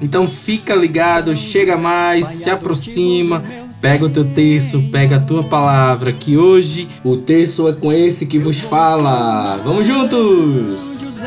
Então 0.00 0.26
fica 0.28 0.74
ligado, 0.74 1.34
chega 1.34 1.76
mais, 1.76 2.26
se 2.26 2.50
aproxima, 2.50 3.42
pega 3.80 4.04
o 4.04 4.10
teu 4.10 4.24
texto, 4.24 4.82
pega 4.90 5.16
a 5.16 5.20
tua 5.20 5.44
palavra, 5.44 6.12
que 6.12 6.36
hoje 6.36 6.88
o 7.04 7.16
texto 7.16 7.68
é 7.68 7.72
com 7.72 7.92
esse 7.92 8.26
que 8.26 8.38
vos 8.38 8.58
fala. 8.58 9.56
Vamos 9.64 9.86
juntos! 9.86 11.22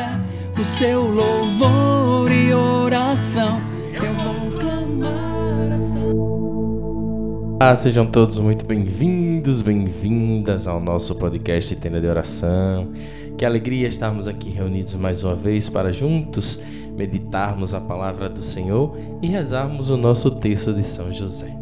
O 0.59 0.65
seu 0.65 1.03
louvor 1.03 2.31
e 2.31 2.53
oração. 2.53 3.61
Eu 3.93 4.13
vou 4.13 4.59
clamar 4.59 5.71
a 5.71 5.77
São 5.93 7.57
Ah, 7.59 7.75
sejam 7.75 8.05
todos 8.05 8.39
muito 8.39 8.65
bem-vindos, 8.65 9.61
bem-vindas 9.61 10.67
ao 10.67 10.79
nosso 10.79 11.15
podcast 11.15 11.75
Tenda 11.75 12.01
de 12.01 12.07
Oração. 12.07 12.89
Que 13.37 13.45
alegria 13.45 13.87
estarmos 13.87 14.27
aqui 14.27 14.49
reunidos 14.49 14.95
mais 14.95 15.23
uma 15.23 15.35
vez 15.35 15.69
para 15.69 15.91
juntos 15.91 16.59
meditarmos 16.97 17.75
a 17.75 17.79
palavra 17.79 18.27
do 18.27 18.41
Senhor 18.41 18.97
e 19.21 19.27
rezarmos 19.27 19.91
o 19.91 19.95
nosso 19.95 20.31
texto 20.31 20.73
de 20.73 20.81
São 20.81 21.13
José. 21.13 21.55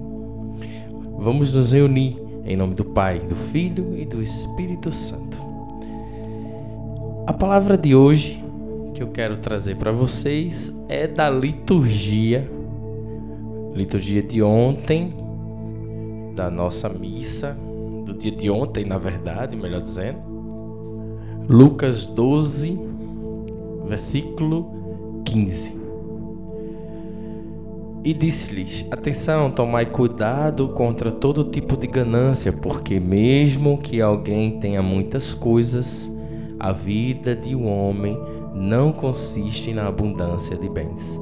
Vamos 1.19 1.53
nos 1.53 1.73
reunir 1.73 2.17
em 2.45 2.55
nome 2.55 2.73
do 2.73 2.86
Pai, 2.86 3.19
do 3.19 3.36
Filho 3.36 3.97
e 3.97 4.06
do 4.06 4.22
Espírito 4.22 4.91
Santo. 4.91 5.38
A 7.28 7.33
palavra 7.33 7.78
de 7.78 7.94
hoje 7.94 8.41
que 8.94 9.03
eu 9.03 9.08
quero 9.08 9.38
trazer 9.38 9.75
para 9.75 9.91
vocês 9.91 10.80
é 10.88 11.06
da 11.06 11.30
liturgia, 11.30 12.50
liturgia 13.73 14.23
de 14.23 14.41
ontem, 14.41 15.13
da 16.33 16.50
nossa 16.50 16.88
missa, 16.88 17.58
do 18.06 18.13
dia 18.13 18.31
de 18.31 18.50
ontem, 18.50 18.86
na 18.86 18.97
verdade, 18.97 19.58
melhor 19.58 19.81
dizendo. 19.81 20.19
Lucas 21.50 22.06
12, 22.06 22.80
versículo 23.86 24.75
15. 25.36 25.75
E 28.05 28.14
disse-lhes: 28.14 28.88
Atenção, 28.89 29.52
tomai 29.52 29.86
cuidado 29.86 30.69
contra 30.69 31.11
todo 31.11 31.44
tipo 31.44 31.75
de 31.75 31.88
ganância, 31.88 32.53
porque 32.53 33.02
mesmo 33.02 33.78
que 33.78 34.00
alguém 34.00 34.59
tenha 34.61 34.81
muitas 34.81 35.33
coisas, 35.33 36.09
a 36.58 36.72
vida 36.72 37.36
de 37.36 37.53
um 37.53 37.67
homem 37.67 38.17
não 38.53 38.94
consiste 38.94 39.73
na 39.73 39.88
abundância 39.88 40.56
de 40.56 40.69
bens. 40.69 41.19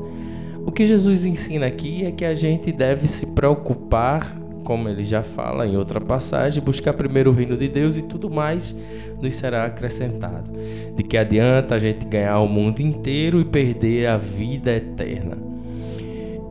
O 0.64 0.72
que 0.72 0.86
Jesus 0.86 1.26
ensina 1.26 1.66
aqui 1.66 2.06
é 2.06 2.12
que 2.12 2.24
a 2.24 2.36
gente 2.36 2.72
deve 2.72 3.08
se 3.08 3.26
preocupar, 3.26 4.40
como 4.64 4.90
ele 4.90 5.04
já 5.04 5.22
fala 5.22 5.68
em 5.68 5.78
outra 5.78 6.02
passagem, 6.02 6.64
buscar 6.64 6.94
primeiro 6.94 7.32
o 7.32 7.34
reino 7.34 7.58
de 7.58 7.68
Deus 7.68 7.98
e 7.98 8.02
tudo 8.02 8.30
mais 8.30 8.76
nos 9.22 9.36
será 9.36 9.66
acrescentado. 9.66 10.52
De 10.96 11.04
que 11.04 11.18
adianta 11.18 11.76
a 11.76 11.80
gente 11.80 12.06
ganhar 12.06 12.40
o 12.40 12.48
mundo 12.48 12.80
inteiro 12.80 13.40
e 13.40 13.46
perder 13.46 14.08
a 14.08 14.18
vida 14.18 14.72
eterna. 14.72 15.38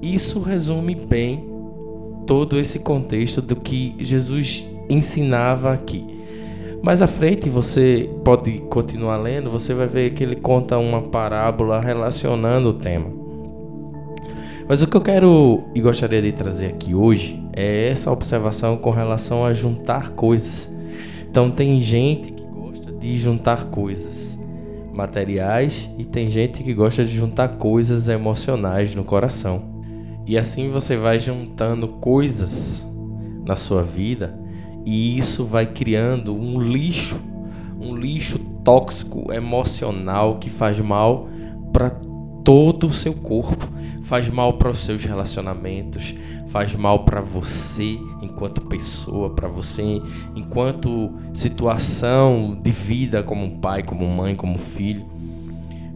Isso 0.01 0.41
resume 0.41 0.95
bem 0.95 1.49
todo 2.27 2.59
esse 2.59 2.79
contexto 2.79 3.41
do 3.41 3.57
que 3.57 3.95
Jesus 3.99 4.67
ensinava 4.89 5.73
aqui. 5.73 6.05
Mais 6.83 7.01
à 7.01 7.07
frente, 7.07 7.49
você 7.49 8.11
pode 8.25 8.59
continuar 8.69 9.17
lendo, 9.17 9.49
você 9.49 9.73
vai 9.73 9.87
ver 9.87 10.15
que 10.15 10.25
ele 10.25 10.35
conta 10.35 10.77
uma 10.79 11.03
parábola 11.03 11.81
relacionando 11.81 12.71
o 12.71 12.75
tema. 12.75 13.22
Mas 14.73 14.81
o 14.81 14.87
que 14.87 14.97
eu 14.97 15.03
quero 15.03 15.65
e 15.75 15.83
gostaria 15.83 16.23
de 16.23 16.33
trazer 16.33 16.69
aqui 16.69 16.95
hoje 16.95 17.47
é 17.53 17.91
essa 17.91 18.11
observação 18.11 18.75
com 18.79 18.89
relação 18.89 19.45
a 19.45 19.53
juntar 19.53 20.13
coisas. 20.13 20.75
Então, 21.29 21.51
tem 21.51 21.79
gente 21.79 22.33
que 22.33 22.43
gosta 22.43 22.91
de 22.91 23.19
juntar 23.19 23.65
coisas 23.65 24.43
materiais 24.91 25.91
e 25.99 26.07
tem 26.07 26.31
gente 26.31 26.63
que 26.63 26.73
gosta 26.73 27.05
de 27.05 27.15
juntar 27.15 27.49
coisas 27.57 28.09
emocionais 28.09 28.95
no 28.95 29.05
coração. 29.05 29.63
E 30.27 30.39
assim 30.39 30.71
você 30.71 30.97
vai 30.97 31.21
juntando 31.21 31.87
coisas 31.87 32.91
na 33.45 33.57
sua 33.57 33.83
vida 33.83 34.35
e 34.87 35.19
isso 35.19 35.45
vai 35.45 35.67
criando 35.67 36.35
um 36.35 36.59
lixo, 36.59 37.21
um 37.79 37.95
lixo 37.95 38.39
tóxico 38.65 39.31
emocional 39.35 40.39
que 40.39 40.49
faz 40.49 40.81
mal 40.81 41.29
para 41.75 41.91
todo 42.43 42.87
o 42.87 42.93
seu 42.93 43.13
corpo, 43.13 43.69
faz 44.13 44.29
mal 44.29 44.53
para 44.59 44.69
os 44.69 44.81
seus 44.81 45.03
relacionamentos, 45.05 46.15
faz 46.49 46.77
mal 46.77 47.03
para 47.03 47.23
você 47.23 47.99
enquanto 48.21 48.61
pessoa, 48.61 49.31
para 49.31 49.49
você 49.49 50.03
enquanto 50.37 51.15
situação 51.33 52.55
de 52.63 52.71
vida 52.71 53.23
como 53.23 53.59
pai, 53.59 53.83
como 53.83 54.07
mãe, 54.07 54.35
como 54.37 54.59
filho. 54.59 55.07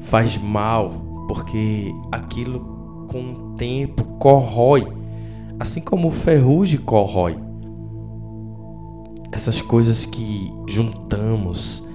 Faz 0.01 0.39
mal 0.39 1.27
porque 1.29 1.93
aquilo 2.11 3.07
com 3.07 3.21
o 3.21 3.55
tempo 3.59 4.03
corrói, 4.19 4.89
assim 5.61 5.83
como 5.83 6.09
o 6.09 6.11
ferrugem 6.11 6.81
corrói 6.81 7.37
essas 9.31 9.61
coisas 9.61 10.07
que 10.07 10.51
juntamos, 10.67 11.87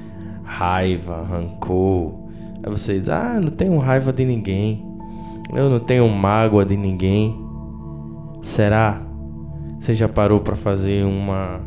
raiva, 0.43 1.23
rancor. 1.23 2.13
Aí 2.61 2.69
você 2.69 2.99
diz: 2.99 3.09
Ah, 3.09 3.39
não 3.41 3.49
tenho 3.49 3.75
raiva 3.79 4.13
de 4.13 4.23
ninguém. 4.23 4.90
Eu 5.53 5.69
não 5.69 5.79
tenho 5.79 6.07
mágoa 6.09 6.65
de 6.65 6.77
ninguém. 6.77 7.37
Será? 8.41 9.01
Você 9.79 9.93
já 9.93 10.07
parou 10.07 10.39
para 10.39 10.55
fazer 10.55 11.05
uma, 11.05 11.59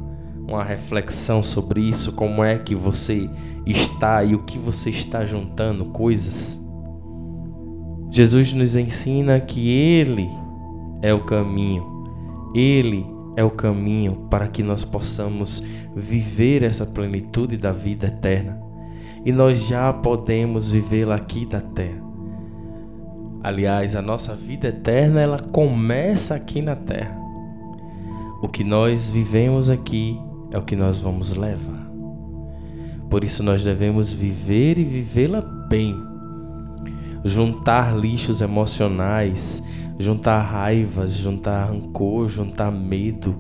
uma 0.47 0.63
reflexão 0.63 1.43
sobre 1.43 1.81
isso? 1.81 2.13
Como 2.13 2.45
é 2.45 2.59
que 2.59 2.75
você 2.75 3.29
está 3.67 4.23
e 4.23 4.35
o 4.35 4.45
que 4.45 4.59
você 4.59 4.91
está 4.91 5.25
juntando 5.25 5.87
coisas? 5.87 6.63
Jesus 8.11 8.53
nos 8.53 8.77
ensina 8.77 9.41
que 9.41 9.69
Ele 9.69 10.29
é 11.03 11.13
o 11.13 11.25
caminho, 11.25 12.05
Ele 12.55 13.05
é 13.37 13.43
o 13.43 13.51
caminho 13.51 14.29
para 14.31 14.47
que 14.47 14.63
nós 14.63 14.85
possamos 14.85 15.65
viver 15.97 16.63
essa 16.63 16.87
plenitude 16.87 17.57
da 17.57 17.73
vida 17.73 18.07
eterna. 18.07 18.61
E 19.25 19.33
nós 19.33 19.67
já 19.67 19.93
podemos 19.93 20.71
vivê-la 20.71 21.17
aqui 21.17 21.45
da 21.45 21.61
terra. 21.61 22.04
Aliás, 23.45 23.95
a 23.95 24.01
nossa 24.01 24.35
vida 24.35 24.69
eterna 24.69 25.21
ela 25.21 25.39
começa 25.39 26.35
aqui 26.35 26.63
na 26.63 26.75
terra. 26.75 27.15
O 28.41 28.49
que 28.49 28.65
nós 28.65 29.11
vivemos 29.11 29.69
aqui 29.69 30.19
é 30.51 30.57
o 30.57 30.63
que 30.63 30.75
nós 30.75 30.99
vamos 30.99 31.35
levar. 31.35 31.91
Por 33.11 33.23
isso 33.23 33.43
nós 33.43 33.63
devemos 33.63 34.11
viver 34.11 34.79
e 34.79 34.83
vivê-la 34.83 35.43
bem. 35.43 35.95
Juntar 37.23 37.95
lixos 37.95 38.41
emocionais, 38.41 39.63
juntar 39.99 40.41
raivas, 40.41 41.13
juntar 41.13 41.67
rancor, 41.67 42.31
juntar 42.31 42.71
medo, 42.73 43.37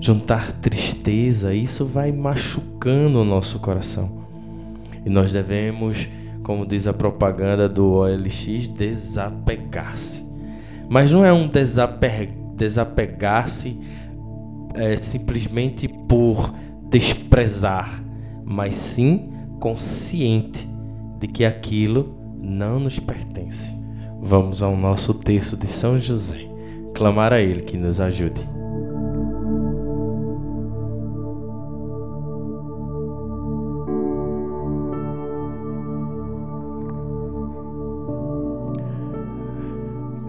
juntar 0.00 0.52
tristeza, 0.52 1.52
isso 1.52 1.84
vai 1.84 2.12
machucando 2.12 3.20
o 3.20 3.24
nosso 3.24 3.58
coração. 3.58 4.22
E 5.04 5.10
nós 5.10 5.32
devemos, 5.32 6.08
como 6.44 6.64
diz 6.66 6.86
a 6.86 6.92
propaganda 6.92 7.68
do 7.68 7.90
OLX, 7.94 8.68
desapegar-se. 8.68 10.24
Mas 10.88 11.10
não 11.10 11.24
é 11.24 11.32
um 11.32 11.50
desapegar-se 12.54 13.80
é, 14.74 14.96
simplesmente 14.96 15.88
por 15.88 16.54
desprezar, 16.88 17.90
mas 18.44 18.76
sim 18.76 19.30
consciente 19.58 20.68
de 21.18 21.26
que 21.26 21.44
aquilo 21.44 22.14
não 22.38 22.78
nos 22.78 22.98
pertence. 22.98 23.74
Vamos 24.20 24.62
ao 24.62 24.76
nosso 24.76 25.14
texto 25.14 25.56
de 25.56 25.66
São 25.66 25.98
José, 25.98 26.46
clamar 26.94 27.32
a 27.32 27.40
Ele 27.40 27.62
que 27.62 27.76
nos 27.76 28.00
ajude. 28.00 28.53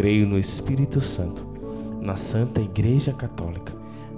Creio 0.00 0.26
no 0.26 0.38
Espírito 0.38 0.98
Santo, 1.02 1.46
na 2.00 2.16
Santa 2.16 2.58
Igreja 2.58 3.12
Católica, 3.12 3.74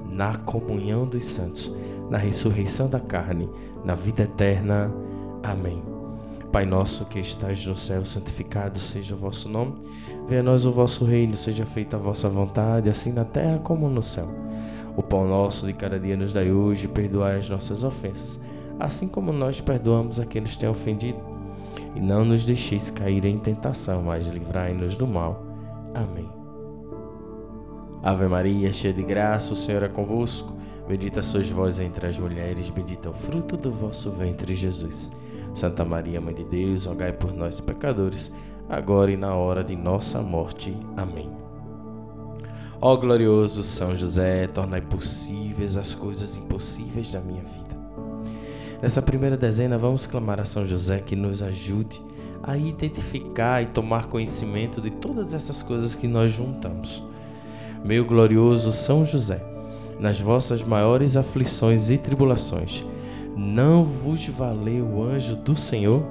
na 0.09 0.37
comunhão 0.37 1.05
dos 1.05 1.25
santos, 1.25 1.75
na 2.09 2.17
ressurreição 2.19 2.89
da 2.89 3.01
carne, 3.01 3.51
na 3.85 3.97
vida 3.97 4.23
eterna. 4.23 4.95
Amém. 5.43 5.83
Pai 6.53 6.65
nosso 6.65 7.07
que 7.07 7.19
estás 7.19 7.67
no 7.67 7.75
céu, 7.75 8.05
santificado 8.05 8.79
seja 8.79 9.17
o 9.17 9.19
vosso 9.19 9.49
nome. 9.49 9.75
Venha 10.29 10.41
a 10.43 10.45
nós 10.45 10.65
o 10.65 10.71
vosso 10.71 11.05
reino, 11.05 11.37
seja 11.37 11.67
feita 11.67 11.97
a 11.97 12.01
vossa 12.01 12.29
vontade, 12.29 12.89
assim 12.89 13.11
na 13.11 13.25
terra 13.25 13.59
como 13.59 13.89
no 13.89 14.05
céu. 14.05 14.29
O 14.97 15.03
pão 15.03 15.27
nosso 15.27 15.67
de 15.67 15.73
cada 15.73 15.99
dia 15.99 16.17
nos 16.17 16.33
dai 16.33 16.53
hoje, 16.53 16.87
perdoai 16.87 17.41
as 17.41 17.51
nossas 17.51 17.83
ofensas, 17.83 18.41
assim 18.79 19.09
como 19.09 19.33
nós 19.33 19.61
perdoamos 19.61 20.21
a 20.21 20.27
quem 20.27 20.43
nos 20.43 20.55
tem 20.55 20.69
ofendido. 20.69 21.19
E 21.97 22.01
não 22.01 22.25
nos 22.25 22.45
deixeis 22.45 22.89
cair 22.89 23.25
em 23.25 23.37
tentação, 23.37 24.05
mas 24.05 24.29
livrai-nos 24.29 24.95
do 24.95 25.09
mal. 25.09 25.51
Amém. 25.95 26.29
Ave 28.03 28.27
Maria, 28.27 28.73
cheia 28.73 28.93
de 28.93 29.03
graça, 29.03 29.53
o 29.53 29.57
Senhor 29.57 29.83
é 29.83 29.89
convosco. 29.89 30.53
Bendita 30.89 31.23
sois 31.23 31.49
vós 31.49 31.79
entre 31.79 32.07
as 32.07 32.19
mulheres, 32.19 32.69
bendito 32.69 33.07
é 33.07 33.11
o 33.11 33.15
fruto 33.15 33.57
do 33.57 33.71
vosso 33.71 34.11
ventre, 34.11 34.55
Jesus. 34.55 35.13
Santa 35.55 35.85
Maria, 35.85 36.21
Mãe 36.21 36.35
de 36.35 36.45
Deus, 36.45 36.87
rogai 36.87 37.13
por 37.13 37.33
nós, 37.33 37.61
pecadores, 37.61 38.33
agora 38.69 39.13
e 39.13 39.17
na 39.17 39.35
hora 39.35 39.63
de 39.63 39.77
nossa 39.77 40.21
morte. 40.21 40.77
Amém. 40.97 41.31
Ó 42.81 42.97
glorioso 42.97 43.63
São 43.63 43.97
José, 43.97 44.49
tornai 44.49 44.81
possíveis 44.81 45.77
as 45.77 45.95
coisas 45.95 46.37
impossíveis 46.37 47.13
da 47.13 47.21
minha 47.21 47.43
vida. 47.43 47.81
Nessa 48.83 49.01
primeira 49.01 49.37
dezena, 49.37 49.79
vamos 49.79 50.07
clamar 50.07 50.41
a 50.41 50.45
São 50.45 50.67
José 50.67 50.99
que 50.99 51.15
nos 51.15 51.41
ajude 51.41 52.03
a 52.43 52.57
identificar 52.57 53.63
e 53.63 53.67
tomar 53.67 54.07
conhecimento 54.07 54.81
de 54.81 54.91
todas 54.91 55.33
essas 55.33 55.63
coisas 55.63 55.95
que 55.95 56.09
nós 56.09 56.33
juntamos. 56.33 57.03
Meu 57.85 58.05
glorioso 58.05 58.73
São 58.73 59.05
José, 59.05 59.45
nas 60.01 60.21
vossas 60.21 60.63
maiores 60.63 61.17
aflições 61.17 61.91
e 61.91 61.99
tribulações, 61.99 62.85
não 63.37 63.85
vos 63.85 64.27
valeu 64.27 64.85
o 64.85 65.03
anjo 65.03 65.37
do 65.37 65.57
Senhor? 65.57 66.03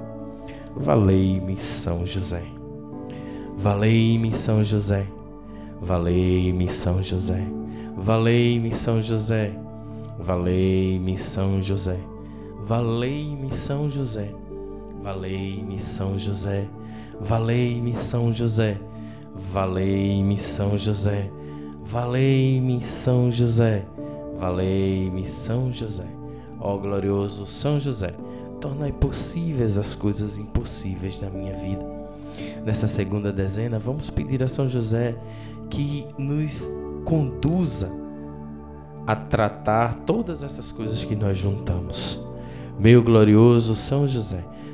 Valei-me, 0.74 1.56
São 1.56 2.06
José. 2.06 2.42
Valei-me, 3.56 4.34
São 4.34 4.64
José. 4.64 5.06
Valei-me, 5.80 6.68
São 6.68 7.02
José. 7.02 7.46
Valei-me, 7.96 8.74
São 8.74 9.00
José. 9.00 9.52
Valei-me, 10.18 11.16
São 11.16 11.62
José. 11.62 11.98
Valei-me, 12.64 13.54
São 13.54 13.90
José. 13.90 14.41
Valei-me, 15.02 15.78
São 15.78 16.18
José. 16.18 16.68
Valei-me, 17.20 17.94
São 17.94 18.32
José. 18.32 18.78
Valei-me, 19.34 20.38
São 20.38 20.78
José. 20.78 21.30
Valei-me, 21.82 22.80
São 22.80 23.30
José. 23.30 23.84
Valei-me, 24.38 25.24
São 25.24 25.72
José. 25.72 26.06
Ó 26.64 26.78
glorioso 26.78 27.44
São 27.44 27.80
José, 27.80 28.14
tornai 28.60 28.92
possíveis 28.92 29.76
as 29.76 29.96
coisas 29.96 30.38
impossíveis 30.38 31.18
da 31.18 31.28
minha 31.28 31.52
vida. 31.54 31.84
Nessa 32.64 32.86
segunda 32.86 33.32
dezena, 33.32 33.80
vamos 33.80 34.08
pedir 34.10 34.44
a 34.44 34.48
São 34.48 34.68
José 34.68 35.16
que 35.68 36.06
nos 36.16 36.70
conduza 37.04 37.90
a 39.04 39.16
tratar 39.16 39.96
todas 40.06 40.44
essas 40.44 40.70
coisas 40.70 41.02
que 41.02 41.16
nós 41.16 41.36
juntamos. 41.36 42.24
Meu 42.78 43.02
glorioso 43.02 43.74
São 43.74 44.06
José, 44.06 44.44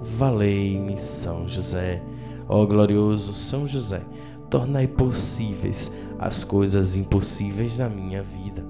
Valei-me, 0.00 0.96
São 0.98 1.48
José. 1.48 2.02
Ó 2.48 2.64
glorioso 2.64 3.34
São 3.34 3.66
José, 3.66 4.02
tornai 4.48 4.86
possíveis 4.86 5.92
as 6.18 6.44
coisas 6.44 6.96
impossíveis 6.96 7.78
na 7.78 7.88
minha 7.88 8.22
vida. 8.22 8.64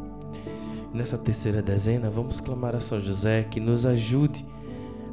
Nessa 0.94 1.18
terceira 1.18 1.60
dezena, 1.60 2.08
vamos 2.08 2.40
clamar 2.40 2.74
a 2.74 2.80
São 2.80 3.00
José 3.00 3.44
que 3.44 3.60
nos 3.60 3.84
ajude 3.84 4.46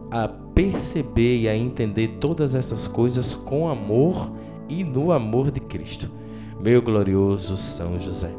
a 0.10 0.27
perceber 0.27 1.39
e 1.39 1.50
a 1.50 1.56
entender 1.57 2.19
todas 2.19 2.56
essas 2.56 2.88
coisas 2.88 3.33
com 3.33 3.68
amor 3.68 4.31
e 4.69 4.83
no 4.83 5.12
amor 5.12 5.51
de 5.51 5.60
Cristo. 5.60 6.10
Meu 6.63 6.81
glorioso 6.81 7.57
São 7.57 8.00
José, 8.00 8.33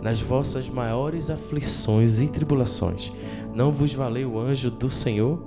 nas 0.00 0.22
vossas 0.22 0.70
maiores 0.70 1.28
aflições 1.28 2.20
e 2.20 2.28
tribulações, 2.28 3.12
não 3.52 3.70
vos 3.70 3.92
valeu 3.92 4.32
o 4.32 4.40
anjo 4.40 4.70
do 4.70 4.88
Senhor? 4.88 5.42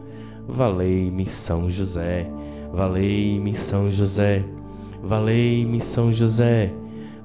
Valei-me 0.48 1.26
São 1.26 1.70
José, 1.70 2.28
valei-me 2.74 3.54
São 3.54 3.92
José, 3.92 4.44
valei-me 5.04 5.80
São 5.80 6.12
José, 6.12 6.74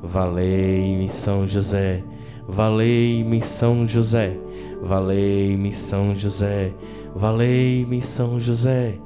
valei-me 0.03 1.09
São 1.09 1.49
José, 1.49 2.05
valei-me 2.47 3.43
São 3.43 3.87
José, 3.87 4.39
valei-me 4.83 5.73
São 5.73 6.15
José, 6.15 6.73
valei-me 7.15 8.03
São 8.03 8.39
José, 8.39 8.99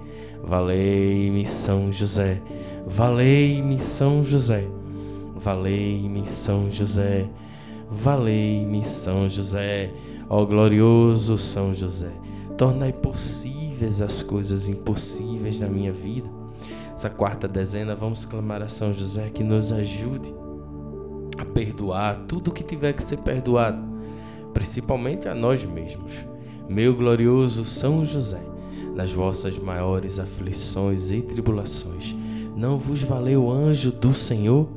valei-me 0.43 1.47
São 1.47 1.93
José, 1.93 2.43
valei-me 2.87 3.79
São 3.79 4.33
José, 4.33 4.89
valei-me 5.37 6.27
São 6.27 6.71
José, 6.71 7.29
valei-me 7.89 8.85
São 8.85 9.29
José, 9.29 9.91
ó 10.29 10.45
glorioso 10.45 11.39
São 11.39 11.73
José, 11.73 12.11
tornai 12.59 12.93
possível 12.93 13.70
as 13.85 14.23
coisas 14.23 14.69
impossíveis 14.69 15.59
na 15.59 15.69
minha 15.69 15.93
vida. 15.93 16.29
Essa 16.95 17.09
quarta 17.09 17.49
dezena, 17.49 17.95
vamos 17.95 18.25
clamar 18.25 18.63
a 18.63 18.69
São 18.69 18.93
José 18.93 19.31
que 19.31 19.43
nos 19.43 19.73
ajude 19.73 20.35
a 21.39 21.45
perdoar 21.45 22.17
tudo 22.29 22.53
que 22.53 22.63
tiver 22.63 22.93
que 22.93 23.03
ser 23.03 23.19
perdoado, 23.19 23.83
principalmente 24.53 25.27
a 25.27 25.35
nós 25.35 25.65
mesmos. 25.65 26.27
Meu 26.69 26.95
glorioso 26.95 27.65
São 27.65 28.05
José, 28.05 28.43
nas 28.95 29.13
vossas 29.13 29.59
maiores 29.59 30.19
aflições 30.19 31.11
e 31.11 31.23
tribulações, 31.23 32.15
não 32.55 32.77
vos 32.77 33.03
valeu 33.03 33.51
anjo 33.51 33.91
do 33.91 34.15
Senhor? 34.15 34.69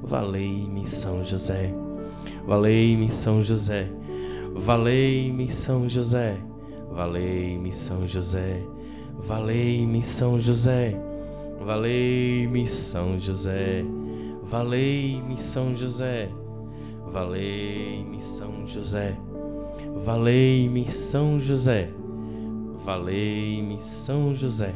Valei-me, 0.00 0.86
São 0.86 1.24
José. 1.24 1.74
Valei-me, 2.46 3.10
São 3.10 3.42
José. 3.42 3.90
Valei-me, 4.54 5.50
São 5.50 5.88
José. 5.88 6.38
Valei-me 6.94 7.72
São 7.72 8.06
José, 8.06 8.62
valei-me 9.18 10.00
São 10.00 10.38
José, 10.38 10.96
valei-me 11.58 12.68
São 12.68 13.18
José, 13.18 13.84
valei-me 14.44 15.36
São 15.36 15.74
José, 15.74 16.30
valei-me 17.04 18.20
São 18.20 18.64
José, 18.64 19.18
valei-me 20.04 20.88
São 20.88 21.40
José, 21.40 21.90
valei-me 22.84 23.76
São 23.76 24.32
José, 24.32 24.72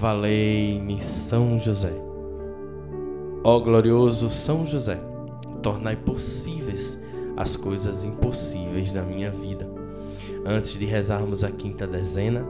valei-me 0.00 0.98
São 1.02 1.58
José. 1.58 1.92
Ó 3.44 3.60
glorioso 3.60 4.30
São 4.30 4.64
José, 4.64 4.98
tornai 5.62 5.96
possíveis 5.96 6.98
as 7.36 7.56
coisas 7.56 8.06
impossíveis 8.06 8.90
na 8.94 9.02
minha 9.02 9.30
vida 9.30 9.73
Antes 10.46 10.78
de 10.78 10.84
rezarmos 10.84 11.42
a 11.42 11.50
quinta 11.50 11.86
dezena, 11.86 12.46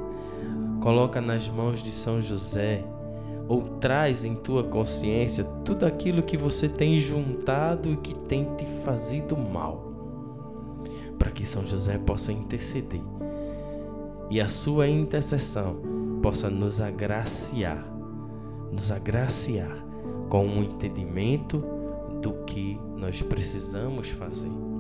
coloca 0.81 1.21
nas 1.21 1.49
mãos 1.49 1.83
de 1.83 1.93
São 1.93 2.21
José 2.21 2.85
ou 3.47 3.63
traz 3.79 4.25
em 4.25 4.35
tua 4.35 4.65
consciência 4.65 5.45
tudo 5.65 5.87
aquilo 5.87 6.23
que 6.23 6.37
você 6.37 6.69
tem 6.69 6.99
juntado 6.99 7.91
e 7.91 7.97
que 7.97 8.15
tem 8.15 8.49
te 8.57 8.67
fazido 8.85 9.37
mal, 9.37 9.93
para 11.19 11.31
que 11.31 11.47
São 11.47 11.65
José 11.67 11.99
possa 11.99 12.33
interceder 12.33 13.03
e 14.31 14.41
a 14.41 14.49
sua 14.49 14.89
intercessão 14.89 15.77
possa 16.23 16.49
nos 16.49 16.81
agraciar, 16.81 17.85
nos 18.73 18.91
agraciar 18.91 19.85
com 20.29 20.47
um 20.47 20.63
entendimento 20.63 21.63
do 22.21 22.33
que 22.45 22.81
nós 22.97 23.23
precisamos 23.23 24.09
fazer. 24.09 24.74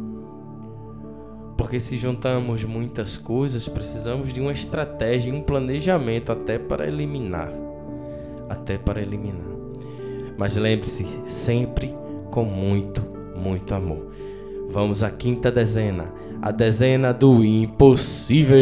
Porque 1.56 1.78
se 1.78 1.96
juntamos 1.96 2.64
muitas 2.64 3.16
coisas, 3.16 3.68
precisamos 3.68 4.32
de 4.32 4.40
uma 4.40 4.52
estratégia 4.52 5.30
e 5.30 5.32
um 5.32 5.42
planejamento 5.42 6.32
até 6.32 6.58
para 6.58 6.86
eliminar. 6.86 7.52
Até 8.48 8.76
para 8.76 9.00
eliminar. 9.00 9.54
Mas 10.36 10.56
lembre-se, 10.56 11.06
sempre 11.24 11.94
com 12.30 12.44
muito, 12.44 13.02
muito 13.36 13.74
amor. 13.74 14.12
Vamos 14.68 15.02
à 15.04 15.10
quinta 15.10 15.52
dezena, 15.52 16.12
a 16.42 16.50
dezena 16.50 17.12
do 17.12 17.44
impossível. 17.44 18.56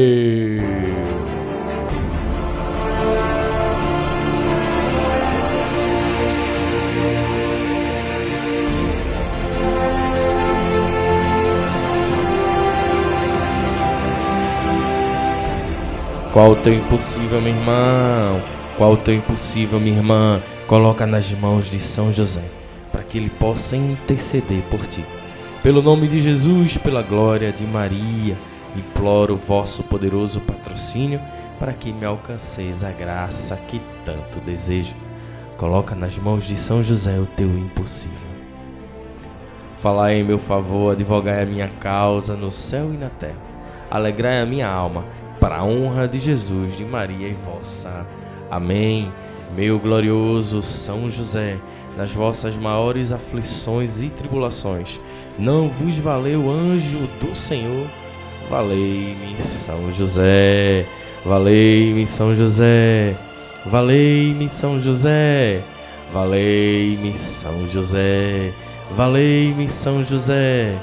Qual 16.32 16.52
o 16.52 16.56
teu 16.56 16.72
impossível, 16.72 17.42
meu 17.42 17.52
irmão? 17.52 18.42
Qual 18.78 18.92
o 18.92 18.96
teu 18.96 19.12
impossível, 19.12 19.78
minha 19.78 19.98
irmã? 19.98 20.40
Coloca 20.66 21.06
nas 21.06 21.30
mãos 21.32 21.68
de 21.68 21.78
São 21.78 22.10
José, 22.10 22.44
para 22.90 23.02
que 23.02 23.18
ele 23.18 23.28
possa 23.28 23.76
interceder 23.76 24.62
por 24.70 24.86
ti. 24.86 25.04
Pelo 25.62 25.82
nome 25.82 26.08
de 26.08 26.22
Jesus, 26.22 26.78
pela 26.78 27.02
glória 27.02 27.52
de 27.52 27.66
Maria, 27.66 28.38
imploro 28.74 29.34
o 29.34 29.36
vosso 29.36 29.82
poderoso 29.82 30.40
patrocínio 30.40 31.20
para 31.60 31.74
que 31.74 31.92
me 31.92 32.06
alcanceis 32.06 32.82
a 32.82 32.90
graça 32.90 33.54
que 33.68 33.78
tanto 34.02 34.40
desejo. 34.40 34.94
Coloca 35.58 35.94
nas 35.94 36.16
mãos 36.16 36.44
de 36.44 36.56
São 36.56 36.82
José 36.82 37.20
o 37.20 37.26
teu 37.26 37.50
impossível. 37.58 38.32
Falai 39.76 40.20
em 40.20 40.24
meu 40.24 40.38
favor, 40.38 40.92
advogai 40.92 41.42
a 41.42 41.46
minha 41.46 41.68
causa 41.68 42.34
no 42.34 42.50
céu 42.50 42.90
e 42.90 42.96
na 42.96 43.10
terra. 43.10 43.52
Alegrai 43.90 44.40
a 44.40 44.46
minha 44.46 44.66
alma 44.66 45.04
para 45.42 45.56
a 45.56 45.64
honra 45.64 46.06
de 46.06 46.20
Jesus, 46.20 46.76
de 46.76 46.84
Maria 46.84 47.26
e 47.26 47.34
vossa. 47.34 48.06
Amém. 48.49 49.12
Meu 49.56 49.76
glorioso 49.76 50.62
São 50.62 51.11
José, 51.11 51.58
nas 51.96 52.12
vossas 52.12 52.56
maiores 52.56 53.11
aflições 53.11 54.00
e 54.00 54.08
tribulações, 54.08 55.00
não 55.37 55.68
vos 55.68 55.99
valeu 55.99 56.49
anjo 56.49 57.08
do 57.20 57.34
Senhor? 57.34 57.88
Valei-me, 58.49 59.34
São 59.37 59.92
José. 59.92 60.87
Valei-me, 61.26 62.06
São 62.06 62.37
José. 62.37 63.16
Valei-me, 63.66 64.49
São 64.49 64.78
José. 64.78 65.61
Valei-me, 66.12 67.16
São 67.16 67.66
José. 67.66 68.52
Valei-me, 68.92 69.68
São 69.68 70.04
José. 70.04 70.78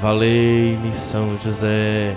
Valei-me, 0.00 0.94
São 0.94 1.36
José. 1.36 2.16